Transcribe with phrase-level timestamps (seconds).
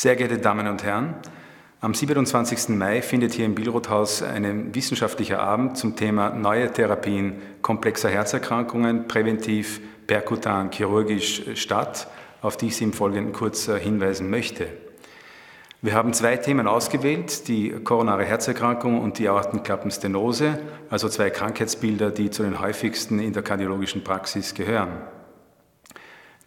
[0.00, 1.14] Sehr geehrte Damen und Herren,
[1.82, 2.70] am 27.
[2.70, 9.78] Mai findet hier im Billroth-Haus ein wissenschaftlicher Abend zum Thema neue Therapien komplexer Herzerkrankungen, präventiv,
[10.06, 12.08] perkutan, chirurgisch statt,
[12.40, 14.68] auf die ich Sie im Folgenden kurz äh, hinweisen möchte.
[15.82, 22.30] Wir haben zwei Themen ausgewählt, die koronare Herzerkrankung und die Aortenklappenstenose, also zwei Krankheitsbilder, die
[22.30, 24.92] zu den häufigsten in der kardiologischen Praxis gehören.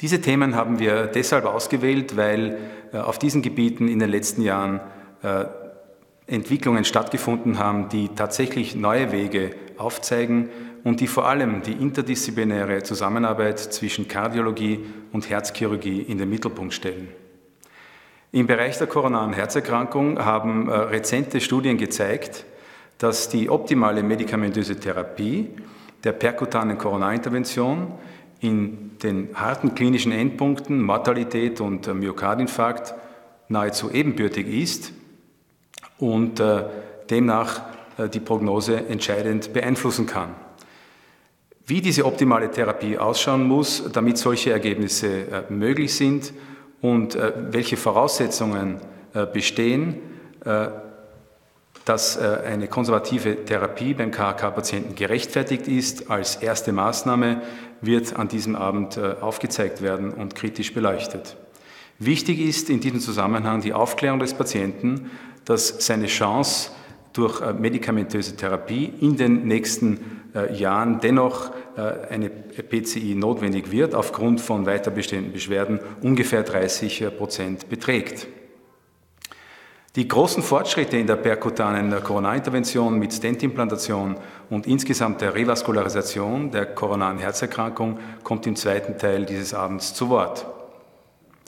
[0.04, 2.58] Diese Themen haben wir deshalb ausgewählt, weil
[2.92, 4.82] äh, auf diesen Gebieten in den letzten Jahren
[5.22, 5.46] äh,
[6.28, 10.50] Entwicklungen stattgefunden haben, die tatsächlich neue Wege aufzeigen
[10.84, 17.08] und die vor allem die interdisziplinäre Zusammenarbeit zwischen Kardiologie und Herzchirurgie in den Mittelpunkt stellen.
[18.34, 22.44] Im Bereich der koronaren Herzerkrankung haben äh, rezente Studien gezeigt,
[22.98, 25.48] dass die optimale medikamentöse Therapie
[26.04, 27.94] der perkutanen Koronarintervention
[28.44, 32.94] in den harten klinischen Endpunkten Mortalität und äh, Myokardinfarkt
[33.50, 34.94] nahezu ebenbürtig ist
[35.98, 36.64] und äh,
[37.10, 37.62] demnach
[38.12, 40.30] die Prognose entscheidend beeinflussen kann.
[41.68, 46.34] Wie diese optimale Therapie ausschauen muss, damit solche Ergebnisse möglich sind,
[46.84, 48.82] und äh, welche Voraussetzungen
[49.14, 49.96] äh, bestehen,
[50.44, 50.68] äh,
[51.86, 57.42] dass eine konservative Therapie beim KHK-Patienten gerechtfertigt ist als erste Maßnahme,
[57.82, 61.36] wird an diesem Abend aufgezeigt werden und kritisch beleuchtet.
[62.00, 65.12] Wichtig ist in diesem Zusammenhang die Aufklärung des Patienten,
[65.44, 66.72] dass seine Chance
[67.12, 70.24] durch medikamentöse Therapie in den nächsten
[70.54, 77.10] Jahren dennoch äh, eine PCI notwendig wird, aufgrund von weiter bestehenden Beschwerden ungefähr 30 äh,
[77.10, 78.28] Prozent beträgt.
[79.96, 84.16] Die großen Fortschritte in der perkutanen Coronarintervention mit Stentimplantation
[84.50, 90.48] und insgesamt der Revaskularisation der koronaren Herzerkrankung kommt im zweiten Teil dieses Abends zu Wort.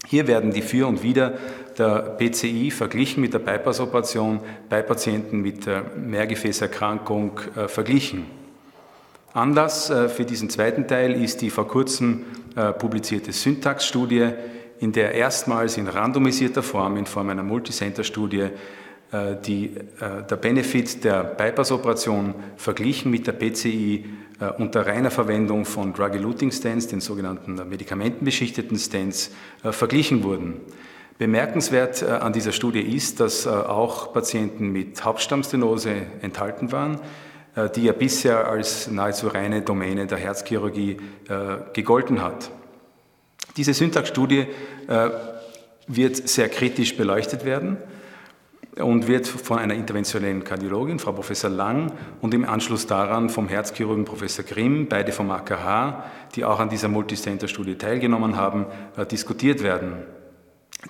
[0.05, 1.33] Hier werden die Für und Wider
[1.79, 5.65] der PCI verglichen mit der Bypass-Operation bei Patienten mit
[5.97, 8.27] Mehrgefäßerkrankung äh, verglichen.
[9.33, 12.25] Anlass äh, für diesen zweiten Teil ist die vor kurzem
[12.55, 14.29] äh, publizierte Syntax-Studie,
[14.79, 18.49] in der erstmals in randomisierter Form, in Form einer Multicenter-Studie,
[19.11, 24.05] äh, die, der Benefit der Bypass-Operation verglichen mit der PCI
[24.57, 29.31] unter reiner Verwendung von Drug-Eluting-Stents, den sogenannten medikamentenbeschichteten Stents,
[29.63, 30.59] verglichen wurden.
[31.17, 36.99] Bemerkenswert an dieser Studie ist, dass auch Patienten mit Hauptstammstenose enthalten waren,
[37.55, 40.97] äh, die ja bisher als nahezu reine Domäne der Herzchirurgie
[41.29, 42.51] äh, gegolten hat.
[43.57, 44.47] Diese Syntaxstudie
[44.87, 45.09] äh,
[45.87, 47.77] wird sehr kritisch beleuchtet werden
[48.77, 54.03] und wird von einer interventionellen Kardiologin, Frau Professor Lang, und im Anschluss daran vom Herzchirurgen
[54.03, 56.03] Professor Grimm, beide vom AKH,
[56.35, 58.65] die auch an dieser Multicenter-Studie teilgenommen haben,
[59.09, 60.03] diskutiert werden.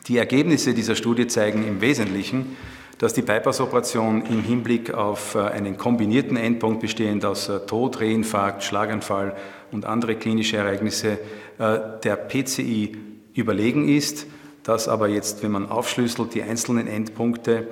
[0.08, 2.58] Die Ergebnisse dieser Studie zeigen im Wesentlichen,
[2.98, 8.64] dass die Bypass-Operation im Hinblick auf äh, einen kombinierten Endpunkt bestehend aus äh, Tod, Reinfarkt,
[8.64, 9.36] Schlaganfall
[9.72, 11.18] und andere klinische Ereignisse äh,
[11.58, 12.98] der PCI
[13.34, 14.28] überlegen ist,
[14.64, 17.68] dass aber jetzt, wenn man aufschlüsselt, die einzelnen Endpunkte,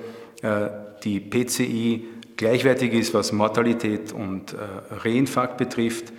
[1.02, 2.04] die PCI
[2.36, 4.54] gleichwertig ist, was Mortalität und
[4.90, 6.12] Reinfarkt betrifft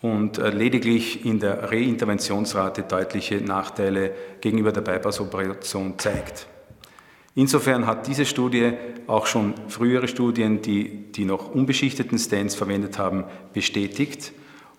[0.00, 6.46] und lediglich in der Reinterventionsrate deutliche Nachteile gegenüber der Bypass-Operation zeigt.
[7.34, 8.74] Insofern hat diese Studie
[9.06, 14.32] auch schon frühere Studien, die die noch unbeschichteten Stents verwendet haben, bestätigt.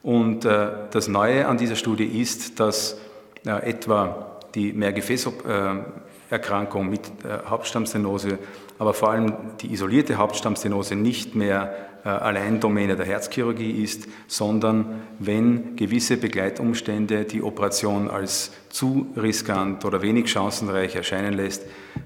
[0.05, 2.99] Und äh, das Neue an dieser Studie ist, dass
[3.43, 8.37] äh, etwa die Mehrgefäßerkrankung mit äh, Hauptstammstenose,
[8.77, 11.73] aber vor allem die isolierte Hauptstammstenose nicht mehr
[12.03, 19.85] äh, allein Domäne der Herzchirurgie ist, sondern wenn gewisse Begleitumstände die Operation als zu riskant
[19.85, 21.63] oder wenig chancenreich erscheinen lässt,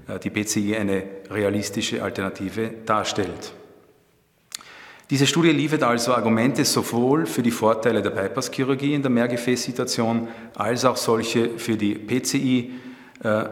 [0.08, 3.52] äh, die BCI eine realistische Alternative darstellt.
[5.10, 10.84] Diese Studie liefert also Argumente sowohl für die Vorteile der Bypasschirurgie in der Mehrgefäßsituation als
[10.84, 12.70] auch solche für die PCI
[13.24, 13.44] äh,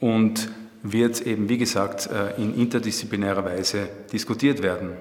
[0.00, 0.50] und
[0.82, 2.08] wird eben, wie gesagt,
[2.38, 4.92] in interdisziplinärer Weise diskutiert werden.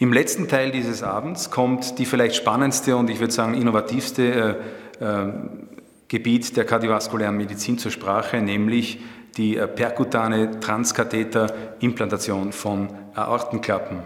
[0.00, 4.58] Im letzten Teil dieses Abends kommt die vielleicht spannendste und ich würde sagen innovativste
[4.98, 5.32] äh, äh,
[6.08, 9.00] Gebiet der kardiovaskulären Medizin zur Sprache, nämlich
[9.36, 13.98] die äh, perkutane Transkatheterimplantation von Aortenklappen.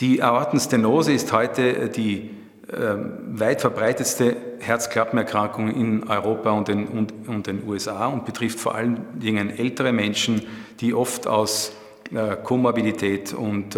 [0.00, 2.30] Die Aortenstenose ist heute äh, die
[2.68, 2.96] äh,
[3.32, 9.04] weit verbreitetste Herzklappenerkrankung in Europa und den, und, und den USA und betrifft vor allen
[9.18, 10.42] Dingen ältere Menschen,
[10.80, 11.72] die oft aus
[12.12, 13.76] äh, Komorbidität und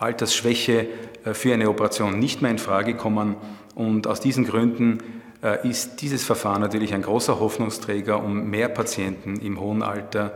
[0.00, 0.88] Altersschwäche
[1.24, 3.36] äh, für eine Operation nicht mehr in Frage kommen.
[3.74, 4.98] Und aus diesen Gründen
[5.42, 10.32] äh, ist dieses Verfahren natürlich ein großer Hoffnungsträger, um mehr Patienten im hohen Alter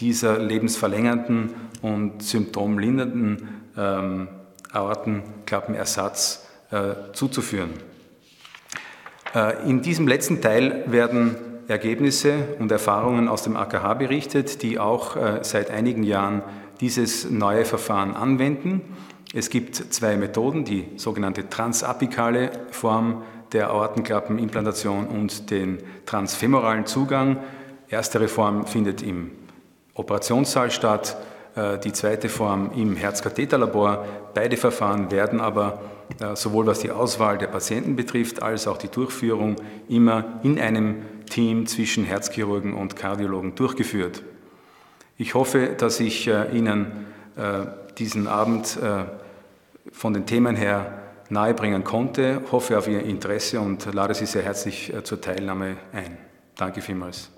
[0.00, 1.50] dieser lebensverlängernden
[1.82, 4.28] und symptomlindernden ähm,
[4.72, 7.70] Aortenklappenersatz äh, zuzuführen.
[9.34, 11.36] Äh, in diesem letzten Teil werden
[11.68, 16.42] Ergebnisse und Erfahrungen aus dem AKH berichtet, die auch äh, seit einigen Jahren
[16.80, 18.80] dieses neue Verfahren anwenden.
[19.34, 23.22] Es gibt zwei Methoden, die sogenannte transapikale Form
[23.52, 27.38] der Aortenklappenimplantation und den transfemoralen Zugang.
[27.88, 29.30] Erstere Form findet im
[29.94, 31.16] Operationssaal statt,
[31.82, 34.04] die zweite Form im Herzkatheterlabor.
[34.34, 35.80] Beide Verfahren werden aber
[36.20, 39.56] äh, sowohl was die Auswahl der Patienten betrifft, als auch die Durchführung
[39.88, 44.22] immer in einem Team zwischen Herzchirurgen und Kardiologen durchgeführt.
[45.16, 47.06] Ich hoffe, dass ich äh, Ihnen
[47.98, 48.80] diesen Abend
[49.92, 54.92] von den Themen her nahebringen konnte, hoffe auf Ihr Interesse und lade Sie sehr herzlich
[55.04, 56.18] zur Teilnahme ein.
[56.56, 57.30] Danke vielmals.